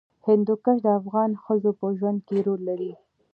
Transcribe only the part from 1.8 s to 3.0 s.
ژوند کې رول لري.